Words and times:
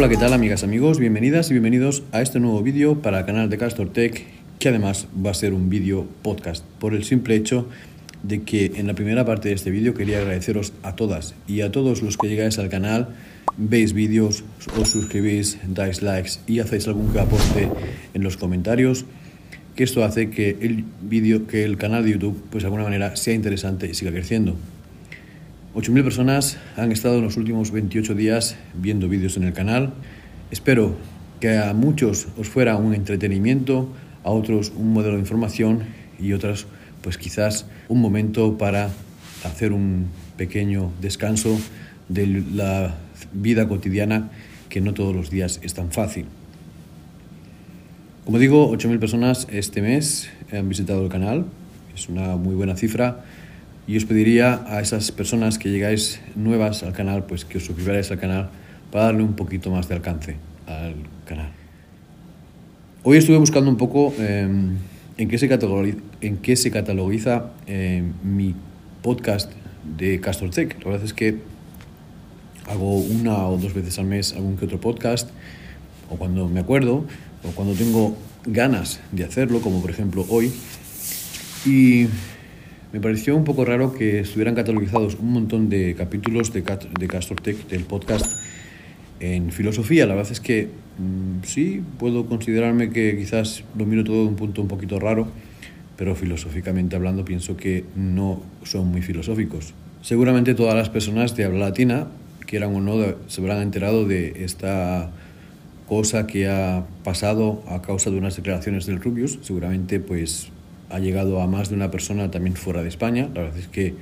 Hola, 0.00 0.08
¿qué 0.08 0.16
tal 0.16 0.32
amigas, 0.32 0.64
amigos? 0.64 0.98
Bienvenidas 0.98 1.50
y 1.50 1.52
bienvenidos 1.52 2.04
a 2.10 2.22
este 2.22 2.40
nuevo 2.40 2.62
vídeo 2.62 3.02
para 3.02 3.18
el 3.18 3.26
canal 3.26 3.50
de 3.50 3.58
Castor 3.58 3.92
Tech, 3.92 4.24
que 4.58 4.70
además 4.70 5.06
va 5.14 5.30
a 5.30 5.34
ser 5.34 5.52
un 5.52 5.68
vídeo 5.68 6.06
podcast, 6.22 6.64
por 6.78 6.94
el 6.94 7.04
simple 7.04 7.34
hecho 7.34 7.68
de 8.22 8.40
que 8.40 8.72
en 8.76 8.86
la 8.86 8.94
primera 8.94 9.26
parte 9.26 9.50
de 9.50 9.54
este 9.56 9.70
vídeo 9.70 9.92
quería 9.92 10.20
agradeceros 10.20 10.72
a 10.82 10.96
todas 10.96 11.34
y 11.46 11.60
a 11.60 11.70
todos 11.70 12.00
los 12.00 12.16
que 12.16 12.28
llegáis 12.28 12.58
al 12.58 12.70
canal, 12.70 13.10
veis 13.58 13.92
vídeos, 13.92 14.42
os 14.80 14.88
suscribís, 14.88 15.58
dais 15.68 16.00
likes 16.00 16.38
y 16.46 16.60
hacéis 16.60 16.88
algún 16.88 17.18
aporte 17.18 17.68
en 18.14 18.22
los 18.22 18.38
comentarios, 18.38 19.04
que 19.76 19.84
esto 19.84 20.02
hace 20.02 20.30
que 20.30 20.56
el 20.62 20.86
vídeo, 21.02 21.46
que 21.46 21.62
el 21.62 21.76
canal 21.76 22.04
de 22.04 22.12
YouTube, 22.12 22.42
pues 22.50 22.62
de 22.62 22.68
alguna 22.68 22.84
manera 22.84 23.16
sea 23.16 23.34
interesante 23.34 23.86
y 23.86 23.92
siga 23.92 24.12
creciendo. 24.12 24.56
8.000 25.72 26.02
personas 26.02 26.58
han 26.76 26.90
estado 26.90 27.18
en 27.18 27.22
los 27.22 27.36
últimos 27.36 27.70
28 27.70 28.16
días 28.16 28.56
viendo 28.74 29.08
vídeos 29.08 29.36
en 29.36 29.44
el 29.44 29.52
canal. 29.52 29.92
Espero 30.50 30.96
que 31.38 31.58
a 31.58 31.72
muchos 31.74 32.26
os 32.36 32.48
fuera 32.48 32.76
un 32.76 32.92
entretenimiento, 32.92 33.88
a 34.24 34.30
otros 34.30 34.72
un 34.74 34.92
modelo 34.92 35.14
de 35.14 35.20
información 35.20 35.84
y 36.18 36.32
otras 36.32 36.66
pues 37.02 37.18
quizás 37.18 37.66
un 37.88 38.00
momento 38.00 38.58
para 38.58 38.90
hacer 39.44 39.72
un 39.72 40.08
pequeño 40.36 40.90
descanso 41.00 41.56
de 42.08 42.26
la 42.52 42.96
vida 43.32 43.68
cotidiana 43.68 44.28
que 44.68 44.80
no 44.80 44.92
todos 44.92 45.14
los 45.14 45.30
días 45.30 45.60
es 45.62 45.74
tan 45.74 45.92
fácil. 45.92 46.26
Como 48.24 48.40
digo, 48.40 48.72
8.000 48.72 48.98
personas 48.98 49.46
este 49.52 49.82
mes 49.82 50.30
han 50.52 50.68
visitado 50.68 51.04
el 51.04 51.10
canal, 51.10 51.46
es 51.94 52.08
una 52.08 52.34
muy 52.34 52.56
buena 52.56 52.76
cifra 52.76 53.24
y 53.90 53.96
os 53.96 54.04
pediría 54.04 54.62
a 54.68 54.80
esas 54.80 55.10
personas 55.10 55.58
que 55.58 55.68
llegáis 55.68 56.20
nuevas 56.36 56.84
al 56.84 56.92
canal, 56.92 57.26
pues 57.26 57.44
que 57.44 57.58
os 57.58 57.64
suscribáis 57.64 58.08
al 58.12 58.20
canal 58.20 58.48
para 58.92 59.06
darle 59.06 59.24
un 59.24 59.34
poquito 59.34 59.68
más 59.68 59.88
de 59.88 59.96
alcance 59.96 60.36
al 60.68 60.94
canal. 61.26 61.50
Hoy 63.02 63.16
estuve 63.18 63.38
buscando 63.38 63.68
un 63.68 63.76
poco 63.76 64.14
em, 64.20 64.76
en, 65.16 65.28
qué 65.28 65.38
se 65.38 65.48
catalogiza, 65.48 65.98
en 66.20 66.36
qué 66.36 66.54
se 66.54 66.70
catalogiza 66.70 67.50
em, 67.66 68.12
mi 68.22 68.54
podcast 69.02 69.50
de 69.98 70.20
Castor 70.20 70.50
Tech. 70.50 70.78
La 70.84 70.90
verdad 70.92 71.04
es 71.04 71.12
que 71.12 71.38
hago 72.68 72.94
una 72.94 73.44
o 73.48 73.56
dos 73.56 73.74
veces 73.74 73.98
al 73.98 74.06
mes 74.06 74.34
algún 74.34 74.56
que 74.56 74.66
otro 74.66 74.80
podcast, 74.80 75.30
o 76.08 76.14
cuando 76.14 76.48
me 76.48 76.60
acuerdo, 76.60 77.06
o 77.42 77.50
cuando 77.56 77.74
tengo 77.74 78.16
ganas 78.46 79.00
de 79.10 79.24
hacerlo, 79.24 79.60
como 79.60 79.82
por 79.82 79.90
ejemplo 79.90 80.24
hoy. 80.28 80.52
Y 81.66 82.06
me 82.92 83.00
pareció 83.00 83.36
un 83.36 83.44
poco 83.44 83.64
raro 83.64 83.92
que 83.92 84.20
estuvieran 84.20 84.54
catalogizados 84.54 85.16
un 85.20 85.32
montón 85.32 85.68
de 85.68 85.94
capítulos 85.94 86.52
de, 86.52 86.62
de 86.62 87.06
Castor 87.06 87.40
Tech, 87.40 87.68
del 87.68 87.84
podcast, 87.84 88.26
en 89.20 89.52
filosofía. 89.52 90.06
La 90.06 90.14
verdad 90.14 90.32
es 90.32 90.40
que 90.40 90.68
mm, 90.98 91.44
sí, 91.44 91.82
puedo 91.98 92.26
considerarme 92.26 92.90
que 92.90 93.16
quizás 93.16 93.64
lo 93.76 93.86
miro 93.86 94.02
todo 94.02 94.22
de 94.22 94.28
un 94.28 94.36
punto 94.36 94.62
un 94.62 94.68
poquito 94.68 94.98
raro, 94.98 95.28
pero 95.96 96.16
filosóficamente 96.16 96.96
hablando 96.96 97.24
pienso 97.24 97.56
que 97.56 97.84
no 97.94 98.42
son 98.64 98.88
muy 98.88 99.02
filosóficos. 99.02 99.74
Seguramente 100.02 100.54
todas 100.54 100.74
las 100.74 100.88
personas 100.88 101.36
de 101.36 101.44
habla 101.44 101.66
latina, 101.66 102.08
quieran 102.46 102.74
o 102.74 102.80
no, 102.80 103.14
se 103.28 103.40
habrán 103.40 103.62
enterado 103.62 104.06
de 104.06 104.44
esta 104.44 105.10
cosa 105.86 106.26
que 106.26 106.48
ha 106.48 106.86
pasado 107.04 107.62
a 107.68 107.82
causa 107.82 108.10
de 108.10 108.16
unas 108.16 108.36
declaraciones 108.36 108.86
del 108.86 109.00
Rubius. 109.00 109.38
Seguramente 109.42 110.00
pues 110.00 110.50
ha 110.90 110.98
llegado 110.98 111.40
a 111.40 111.46
más 111.46 111.70
de 111.70 111.76
una 111.76 111.90
persona 111.90 112.30
también 112.30 112.56
fuera 112.56 112.82
de 112.82 112.88
España. 112.88 113.28
La 113.34 113.42
verdad 113.42 113.58
es 113.58 113.68
que 113.68 113.94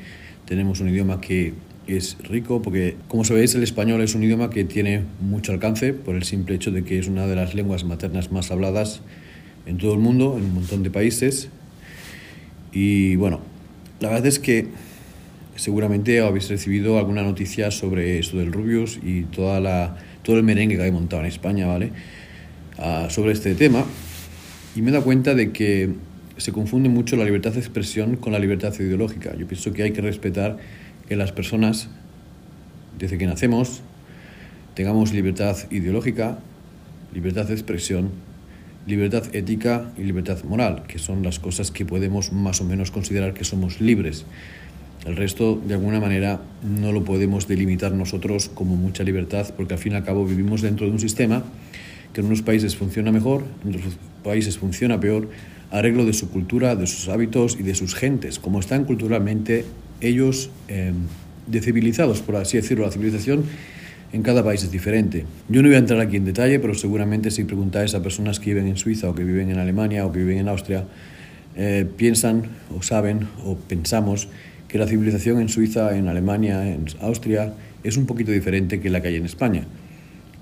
tenemos 0.47 0.81
un 0.81 0.88
idioma 0.88 1.21
que 1.21 1.53
es 1.87 2.16
rico 2.22 2.60
porque, 2.62 2.97
como 3.09 3.25
sabéis, 3.25 3.54
el 3.54 3.62
español 3.62 4.00
es 4.03 4.15
un 4.15 4.22
idioma 4.22 4.50
que 4.50 4.65
tiene 4.65 5.04
mucho 5.21 5.53
alcance 5.53 5.93
por 5.93 6.16
el 6.16 6.25
simple 6.25 6.54
hecho 6.54 6.71
de 6.71 6.84
que 6.84 6.99
es 6.99 7.09
una 7.09 7.26
de 7.26 7.37
las 7.37 7.54
lenguas 7.54 7.84
maternas 7.84 8.32
más 8.32 8.50
habladas 8.50 9.00
en 9.66 9.78
todo 9.78 9.93
el 9.93 10.00
mundo, 10.00 10.37
en 10.37 10.44
un 10.44 10.54
montón 10.54 10.82
de 10.82 10.91
países. 10.91 11.49
Y 12.72 13.16
bueno, 13.16 13.41
la 14.00 14.09
verdad 14.09 14.26
es 14.26 14.38
que 14.38 14.66
seguramente 15.56 16.20
habéis 16.20 16.49
recibido 16.49 16.99
alguna 16.99 17.22
noticia 17.22 17.70
sobre 17.70 18.19
esto 18.19 18.38
del 18.38 18.53
Rubius 18.53 18.99
y 19.03 19.22
toda 19.22 19.60
la, 19.60 19.97
todo 20.22 20.37
el 20.37 20.43
merengue 20.43 20.76
que 20.76 20.82
hay 20.82 20.93
montado 20.93 21.22
en 21.22 21.28
España, 21.28 21.66
¿vale? 21.66 21.91
Ah, 22.78 23.09
sobre 23.10 23.32
este 23.32 23.55
tema. 23.55 23.84
Y 24.76 24.82
me 24.82 24.91
he 24.91 24.93
dado 24.93 25.05
cuenta 25.05 25.34
de 25.34 25.53
que 25.53 25.91
se 26.38 26.53
confunde 26.53 26.88
mucho 26.88 27.16
la 27.16 27.25
libertad 27.25 27.53
de 27.53 27.59
expresión 27.59 28.16
con 28.16 28.32
la 28.32 28.38
libertad 28.38 28.72
ideológica. 28.78 29.37
Yo 29.37 29.47
pienso 29.47 29.72
que 29.72 29.82
hay 29.82 29.93
que 29.93 30.00
respetar 30.00 30.56
que 31.09 31.16
las 31.16 31.32
personas, 31.32 31.91
desde 32.99 33.19
que 33.19 33.26
nacemos, 33.26 33.82
tengamos 34.75 35.12
libertad 35.12 35.56
ideológica, 35.71 36.38
libertad 37.12 37.47
de 37.47 37.54
expresión, 37.54 38.10
libertad 38.87 39.25
ética 39.34 39.91
y 39.99 40.03
libertad 40.03 40.43
moral, 40.44 40.84
que 40.87 40.99
son 40.99 41.22
las 41.22 41.38
cosas 41.38 41.71
que 41.71 41.84
podemos 41.84 42.32
más 42.32 42.60
o 42.60 42.65
menos 42.65 42.91
considerar 42.91 43.34
que 43.34 43.44
somos 43.44 43.81
libres. 43.81 44.25
El 45.05 45.16
resto, 45.16 45.60
de 45.66 45.75
alguna 45.75 46.00
manera, 46.00 46.41
no 46.62 46.93
lo 46.93 47.05
podemos 47.05 47.49
delimitar 47.49 47.93
nosotros 47.93 48.50
como 48.55 48.76
mucha 48.76 49.03
libertad, 49.05 49.53
porque 49.56 49.75
al 49.75 49.81
fin 49.81 49.93
y 49.93 49.97
al 49.97 50.05
cabo 50.05 50.25
vivimos 50.25 50.62
dentro 50.62 50.87
de 50.87 50.93
un 50.93 51.00
sistema 51.00 51.43
que 52.12 52.20
en 52.20 52.26
unos 52.26 52.43
países 52.43 52.76
funciona 52.76 53.12
mejor, 53.12 53.44
en 53.65 53.75
otros 53.75 53.97
países 54.22 54.59
funciona 54.59 55.00
peor, 55.00 55.28
arreglo 55.71 56.05
de 56.05 56.12
su 56.12 56.31
cultura, 56.31 56.77
de 56.77 56.87
sus 56.87 57.09
hábitos 57.09 57.56
y 57.59 57.62
de 57.62 57.75
sus 57.75 57.95
gentes, 57.95 58.39
como 58.39 58.61
están 58.61 58.84
culturalmente 58.84 59.65
ellos 60.01 60.51
eh, 60.69 60.93
civilizados, 61.61 62.23
por 62.23 62.37
así 62.37 62.56
decirlo. 62.56 62.84
La 62.84 62.93
civilización 62.93 63.45
en 64.12 64.23
cada 64.23 64.43
país 64.43 64.62
es 64.62 64.71
diferente. 64.71 65.25
Yo 65.49 65.62
no 65.62 65.69
voy 65.69 65.77
a 65.77 65.79
entrar 65.79 66.01
aquí 66.01 66.17
en 66.17 66.25
detalle, 66.25 66.59
pero 66.61 66.75
seguramente 66.75 67.31
si 67.31 67.45
preguntáis 67.45 67.95
a 67.95 68.03
personas 68.03 68.41
que 68.41 68.55
viven 68.55 68.69
en 68.69 68.77
Suiza 68.77 69.09
o 69.09 69.15
que 69.15 69.25
viven 69.25 69.51
en 69.51 69.59
Alemania 69.59 70.06
o 70.06 70.12
que 70.12 70.21
viven 70.21 70.39
en 70.39 70.49
Austria, 70.49 70.84
eh, 71.56 71.87
piensan 71.97 72.45
o 72.77 72.83
saben 72.83 73.29
o 73.45 73.56
pensamos 73.56 74.29
que 74.69 74.79
la 74.79 74.87
civilización 74.87 75.41
en 75.41 75.49
Suiza, 75.49 75.97
en 75.97 76.09
Alemania, 76.09 76.67
en 76.67 76.85
Austria 77.00 77.55
es 77.83 77.97
un 77.97 78.06
poquito 78.06 78.33
diferente 78.33 78.81
que 78.81 78.91
la 78.91 79.00
que 79.00 79.09
hay 79.09 79.17
en 79.17 79.25
España. 79.25 79.65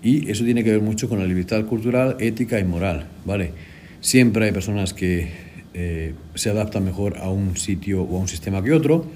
Y 0.02 0.30
eso 0.30 0.44
tiene 0.44 0.62
que 0.62 0.70
ver 0.70 0.82
mucho 0.82 1.08
con 1.08 1.18
la 1.18 1.26
libertad 1.26 1.64
cultural, 1.64 2.16
ética 2.20 2.60
y 2.60 2.64
moral, 2.64 3.06
¿vale? 3.24 3.52
Siempre 4.00 4.46
hay 4.46 4.52
personas 4.52 4.94
que 4.94 5.30
eh, 5.74 6.14
se 6.34 6.50
adaptan 6.50 6.84
mejor 6.84 7.18
a 7.18 7.28
un 7.30 7.56
sitio 7.56 8.02
o 8.02 8.16
a 8.16 8.20
un 8.20 8.28
sistema 8.28 8.62
que 8.62 8.72
otro 8.72 9.06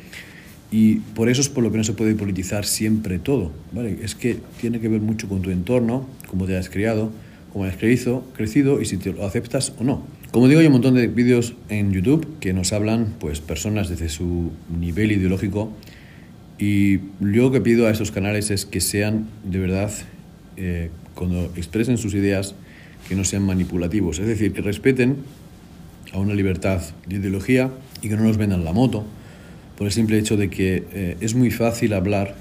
y 0.70 0.96
por 0.96 1.28
eso 1.28 1.40
es 1.40 1.48
por 1.48 1.64
lo 1.64 1.72
que 1.72 1.78
no 1.78 1.84
se 1.84 1.94
puede 1.94 2.14
politizar 2.14 2.64
siempre 2.64 3.18
todo. 3.18 3.50
¿vale? 3.72 3.98
Es 4.02 4.14
que 4.14 4.36
tiene 4.60 4.80
que 4.80 4.88
ver 4.88 5.00
mucho 5.00 5.28
con 5.28 5.42
tu 5.42 5.50
entorno, 5.50 6.06
cómo 6.28 6.46
te 6.46 6.56
has 6.56 6.68
criado, 6.68 7.10
cómo 7.52 7.64
has 7.64 7.76
crecido, 7.76 8.24
crecido 8.36 8.80
y 8.80 8.84
si 8.84 8.96
te 8.96 9.12
lo 9.12 9.24
aceptas 9.24 9.72
o 9.78 9.84
no. 9.84 10.04
Como 10.30 10.46
digo, 10.46 10.60
hay 10.60 10.66
un 10.66 10.74
montón 10.74 10.94
de 10.94 11.08
vídeos 11.08 11.54
en 11.68 11.92
YouTube 11.92 12.38
que 12.38 12.52
nos 12.52 12.72
hablan 12.72 13.14
pues, 13.18 13.40
personas 13.40 13.88
desde 13.88 14.08
su 14.08 14.52
nivel 14.78 15.10
ideológico 15.10 15.72
y 16.56 16.98
yo 16.98 17.04
lo 17.20 17.50
que 17.50 17.60
pido 17.60 17.88
a 17.88 17.90
esos 17.90 18.12
canales 18.12 18.50
es 18.50 18.66
que 18.66 18.80
sean 18.80 19.26
de 19.44 19.58
verdad, 19.58 19.90
eh, 20.56 20.90
cuando 21.14 21.46
expresen 21.56 21.98
sus 21.98 22.14
ideas, 22.14 22.54
que 23.08 23.14
no 23.14 23.24
sean 23.24 23.44
manipulativos, 23.44 24.18
es 24.18 24.26
decir, 24.26 24.52
que 24.52 24.62
respeten 24.62 25.18
a 26.12 26.18
una 26.18 26.34
libertad 26.34 26.80
de 27.06 27.16
ideología 27.16 27.70
y 28.02 28.08
que 28.08 28.16
no 28.16 28.24
nos 28.24 28.36
vendan 28.36 28.64
la 28.64 28.72
moto, 28.72 29.04
por 29.76 29.86
el 29.86 29.92
simple 29.92 30.18
hecho 30.18 30.36
de 30.36 30.50
que 30.50 30.84
eh, 30.92 31.16
es 31.20 31.34
muy 31.34 31.50
fácil 31.50 31.94
hablar 31.94 32.34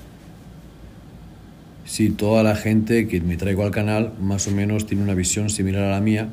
si 1.85 2.09
toda 2.09 2.43
la 2.43 2.55
gente 2.55 3.07
que 3.07 3.19
me 3.21 3.35
traigo 3.35 3.63
al 3.63 3.71
canal 3.71 4.13
más 4.21 4.47
o 4.47 4.51
menos 4.51 4.85
tiene 4.85 5.03
una 5.03 5.15
visión 5.15 5.49
similar 5.49 5.83
a 5.83 5.91
la 5.91 6.01
mía 6.01 6.29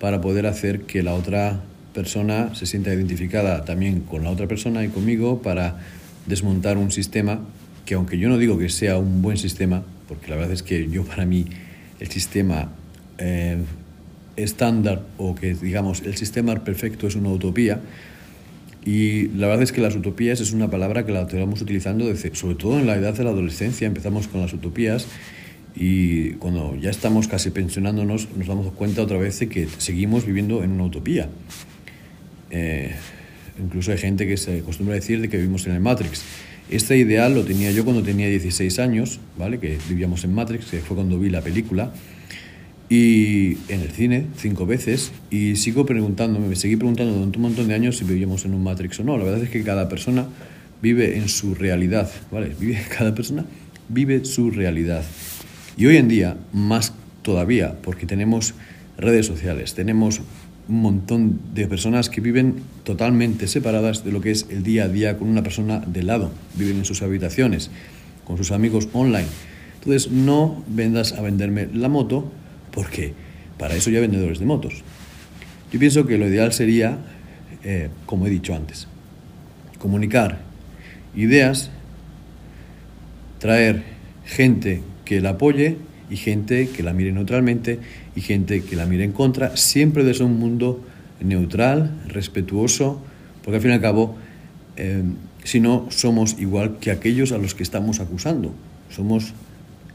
para 0.00 0.20
poder 0.20 0.46
hacer 0.46 0.82
que 0.82 1.02
la 1.02 1.14
otra 1.14 1.62
persona 1.94 2.54
se 2.54 2.66
sienta 2.66 2.92
identificada 2.92 3.64
también 3.64 4.00
con 4.00 4.24
la 4.24 4.30
otra 4.30 4.48
persona 4.48 4.84
y 4.84 4.88
conmigo 4.88 5.42
para 5.42 5.78
desmontar 6.26 6.76
un 6.76 6.90
sistema 6.90 7.40
que 7.84 7.94
aunque 7.94 8.18
yo 8.18 8.28
no 8.28 8.36
digo 8.36 8.58
que 8.58 8.68
sea 8.68 8.98
un 8.98 9.22
buen 9.22 9.38
sistema, 9.38 9.84
porque 10.08 10.28
la 10.28 10.36
verdad 10.36 10.52
es 10.52 10.62
que 10.62 10.88
yo 10.90 11.04
para 11.04 11.24
mí 11.24 11.46
el 12.00 12.08
sistema 12.08 12.72
eh, 13.18 13.58
estándar 14.36 15.02
o 15.18 15.34
que 15.34 15.54
digamos 15.54 16.02
el 16.02 16.16
sistema 16.16 16.54
perfecto 16.62 17.06
es 17.06 17.16
una 17.16 17.30
utopía. 17.30 17.80
Y 18.84 19.28
la 19.28 19.48
verdad 19.48 19.64
es 19.64 19.72
que 19.72 19.80
las 19.80 19.96
utopías 19.96 20.40
es 20.40 20.52
una 20.52 20.70
palabra 20.70 21.04
que 21.04 21.10
la 21.10 21.22
estamos 21.22 21.60
utilizando 21.60 22.06
desde, 22.06 22.32
sobre 22.36 22.54
todo 22.54 22.78
en 22.78 22.86
la 22.86 22.94
edad 22.94 23.14
de 23.14 23.24
la 23.24 23.30
adolescencia, 23.30 23.86
empezamos 23.86 24.28
con 24.28 24.40
las 24.40 24.52
utopías 24.52 25.08
y 25.74 26.30
cuando 26.34 26.76
ya 26.76 26.90
estamos 26.90 27.26
casi 27.26 27.50
pensionándonos 27.50 28.28
nos 28.36 28.46
damos 28.46 28.72
cuenta 28.72 29.02
otra 29.02 29.18
vez 29.18 29.40
de 29.40 29.48
que 29.48 29.66
seguimos 29.78 30.24
viviendo 30.24 30.62
en 30.62 30.70
una 30.70 30.84
utopía. 30.84 31.28
Eh, 32.50 32.94
incluso 33.58 33.90
hay 33.90 33.98
gente 33.98 34.26
que 34.26 34.36
se 34.36 34.60
acostumbra 34.60 34.94
a 34.94 34.96
decir 34.96 35.20
de 35.20 35.28
que 35.28 35.36
vivimos 35.36 35.66
en 35.66 35.72
el 35.72 35.80
Matrix. 35.80 36.22
Este 36.70 36.96
ideal 36.96 37.34
lo 37.34 37.44
tenía 37.44 37.72
yo 37.72 37.84
cuando 37.84 38.04
tenía 38.04 38.28
16 38.28 38.78
años, 38.78 39.18
¿vale? 39.36 39.58
que 39.58 39.78
vivíamos 39.88 40.22
en 40.22 40.32
Matrix, 40.32 40.66
que 40.66 40.78
fue 40.78 40.94
cuando 40.94 41.18
vi 41.18 41.30
la 41.30 41.40
película 41.40 41.92
y 42.88 43.58
en 43.68 43.80
el 43.80 43.90
cine 43.90 44.26
cinco 44.36 44.64
veces 44.64 45.12
y 45.30 45.56
sigo 45.56 45.86
preguntándome, 45.86 46.46
me 46.46 46.56
seguí 46.56 46.76
preguntando 46.76 47.14
durante 47.14 47.38
un 47.38 47.42
montón 47.42 47.68
de 47.68 47.74
años 47.74 47.96
si 47.96 48.04
vivíamos 48.04 48.44
en 48.44 48.54
un 48.54 48.62
Matrix 48.62 49.00
o 49.00 49.04
no. 49.04 49.18
La 49.18 49.24
verdad 49.24 49.42
es 49.42 49.50
que 49.50 49.62
cada 49.62 49.88
persona 49.88 50.26
vive 50.82 51.16
en 51.16 51.28
su 51.28 51.54
realidad, 51.54 52.10
¿vale? 52.30 52.54
Vive, 52.60 52.80
cada 52.96 53.14
persona 53.14 53.44
vive 53.88 54.24
su 54.24 54.50
realidad. 54.50 55.04
Y 55.76 55.86
hoy 55.86 55.96
en 55.96 56.08
día, 56.08 56.36
más 56.52 56.92
todavía, 57.22 57.76
porque 57.82 58.06
tenemos 58.06 58.54
redes 58.98 59.26
sociales, 59.26 59.74
tenemos 59.74 60.20
un 60.68 60.80
montón 60.80 61.40
de 61.54 61.66
personas 61.68 62.10
que 62.10 62.20
viven 62.20 62.56
totalmente 62.82 63.46
separadas 63.46 64.04
de 64.04 64.10
lo 64.10 64.20
que 64.20 64.32
es 64.32 64.46
el 64.50 64.62
día 64.62 64.84
a 64.84 64.88
día 64.88 65.18
con 65.18 65.28
una 65.28 65.42
persona 65.42 65.80
de 65.80 66.02
lado, 66.02 66.32
viven 66.54 66.78
en 66.78 66.84
sus 66.84 67.02
habitaciones, 67.02 67.70
con 68.24 68.36
sus 68.36 68.50
amigos 68.50 68.88
online. 68.92 69.28
Entonces 69.78 70.10
no 70.10 70.64
vendas 70.66 71.12
a 71.12 71.20
venderme 71.20 71.68
la 71.72 71.88
moto 71.88 72.32
porque 72.76 73.14
para 73.58 73.74
eso 73.74 73.88
ya 73.88 73.96
hay 73.96 74.02
vendedores 74.02 74.38
de 74.38 74.44
motos. 74.44 74.84
Yo 75.72 75.80
pienso 75.80 76.06
que 76.06 76.18
lo 76.18 76.28
ideal 76.28 76.52
sería, 76.52 76.98
eh, 77.64 77.88
como 78.04 78.26
he 78.26 78.30
dicho 78.30 78.54
antes, 78.54 78.86
comunicar 79.78 80.40
ideas, 81.16 81.70
traer 83.38 83.82
gente 84.26 84.82
que 85.06 85.22
la 85.22 85.30
apoye 85.30 85.78
y 86.10 86.16
gente 86.16 86.68
que 86.68 86.82
la 86.82 86.92
mire 86.92 87.12
neutralmente 87.12 87.80
y 88.14 88.20
gente 88.20 88.62
que 88.62 88.76
la 88.76 88.84
mire 88.84 89.04
en 89.04 89.12
contra, 89.12 89.56
siempre 89.56 90.04
desde 90.04 90.24
un 90.24 90.38
mundo 90.38 90.84
neutral, 91.20 91.98
respetuoso, 92.08 93.00
porque 93.42 93.56
al 93.56 93.62
fin 93.62 93.70
y 93.70 93.74
al 93.74 93.80
cabo, 93.80 94.16
eh, 94.76 95.02
si 95.44 95.60
no, 95.60 95.86
somos 95.88 96.36
igual 96.38 96.76
que 96.78 96.90
aquellos 96.90 97.32
a 97.32 97.38
los 97.38 97.54
que 97.54 97.62
estamos 97.62 98.00
acusando. 98.00 98.52
Somos 98.90 99.32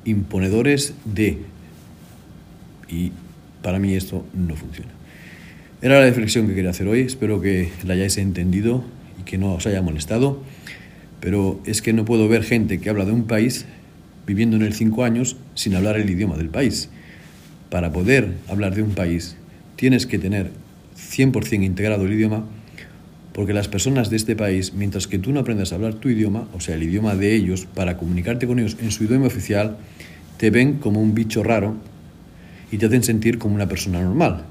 imponedores 0.04 0.96
de... 1.06 1.61
Y 2.92 3.12
para 3.62 3.80
mí 3.80 3.96
esto 3.96 4.26
no 4.34 4.56
funciona. 4.56 4.92
Era 5.82 6.00
la 6.00 6.06
reflexión 6.06 6.48
que 6.48 6.54
quería 6.54 6.70
hacer 6.70 6.88
hoy, 6.88 7.02
espero 7.02 7.42
que 7.42 7.72
la 7.86 7.94
hayáis 7.94 8.18
entendido 8.18 8.84
y 9.20 9.24
que 9.24 9.38
no 9.38 9.54
os 9.54 9.66
haya 9.66 9.82
molestado, 9.82 10.44
pero 11.20 11.60
es 11.66 11.82
que 11.82 11.94
no 11.94 12.06
puedo 12.06 12.28
ver 12.28 12.44
gente 12.44 12.80
que 12.80 12.90
habla 12.90 13.06
de 13.06 13.12
un 13.12 13.26
país 13.26 13.66
viviendo 14.28 14.58
en 14.58 14.62
él 14.62 14.74
cinco 14.74 15.04
años 15.04 15.38
sin 15.56 15.74
hablar 15.76 15.98
el 15.98 16.10
idioma 16.10 16.38
del 16.38 16.50
país. 16.50 16.90
Para 17.70 17.92
poder 17.92 18.34
hablar 18.48 18.76
de 18.76 18.84
un 18.84 18.92
país 18.92 19.38
tienes 19.76 20.06
que 20.06 20.20
tener 20.20 20.52
100% 20.98 21.64
integrado 21.64 22.06
el 22.06 22.14
idioma 22.14 22.46
porque 23.34 23.54
las 23.54 23.68
personas 23.68 24.10
de 24.10 24.18
este 24.18 24.36
país, 24.36 24.74
mientras 24.74 25.08
que 25.08 25.18
tú 25.18 25.32
no 25.32 25.40
aprendas 25.40 25.72
a 25.72 25.76
hablar 25.76 25.96
tu 25.96 26.10
idioma, 26.10 26.48
o 26.54 26.60
sea, 26.60 26.76
el 26.76 26.84
idioma 26.84 27.16
de 27.16 27.34
ellos, 27.34 27.66
para 27.66 27.98
comunicarte 27.98 28.46
con 28.46 28.60
ellos 28.60 28.78
en 28.82 28.92
su 28.92 29.06
idioma 29.06 29.28
oficial, 29.28 29.78
te 30.38 30.50
ven 30.50 30.80
como 30.80 31.02
un 31.02 31.16
bicho 31.16 31.42
raro 31.42 31.76
y 32.72 32.78
te 32.78 32.86
hacen 32.86 33.04
sentir 33.04 33.38
como 33.38 33.56
una 33.56 33.68
persona 33.68 34.02
normal. 34.02 34.46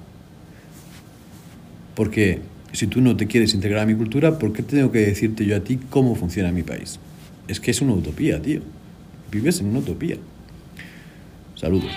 Porque 1.94 2.40
si 2.72 2.86
tú 2.86 3.00
no 3.00 3.16
te 3.16 3.26
quieres 3.26 3.54
integrar 3.54 3.82
a 3.82 3.86
mi 3.86 3.94
cultura, 3.94 4.38
¿por 4.38 4.52
qué 4.52 4.62
tengo 4.62 4.92
que 4.92 5.00
decirte 5.00 5.44
yo 5.44 5.56
a 5.56 5.60
ti 5.60 5.78
cómo 5.90 6.14
funciona 6.14 6.52
mi 6.52 6.62
país? 6.62 6.98
Es 7.48 7.58
que 7.60 7.70
es 7.70 7.80
una 7.80 7.94
utopía, 7.94 8.40
tío. 8.40 8.60
Vives 9.30 9.60
en 9.60 9.66
una 9.66 9.80
utopía. 9.80 10.16
Saludos. 11.56 11.90